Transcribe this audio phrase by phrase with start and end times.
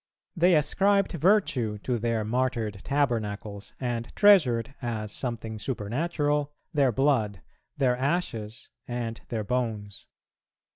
[0.35, 7.43] They ascribed virtue to their martyred tabernacles, and treasured, as something supernatural, their blood,
[7.77, 10.07] their ashes, and their bones.